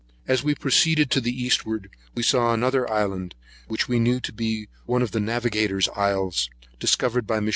As 0.27 0.41
we 0.43 0.55
proceeded 0.55 1.11
to 1.11 1.21
the 1.21 1.31
eastward, 1.31 1.91
we 2.15 2.23
saw 2.23 2.55
another 2.55 2.89
island, 2.89 3.35
which 3.67 3.87
we 3.87 3.99
knew 3.99 4.19
to 4.21 4.33
be 4.33 4.67
one 4.87 5.03
of 5.03 5.11
the 5.11 5.19
navigator's 5.19 5.87
isles, 5.95 6.49
discovered 6.79 7.27
by 7.27 7.39
Mons. 7.39 7.49